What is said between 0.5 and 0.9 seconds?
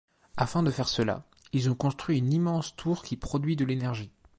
de faire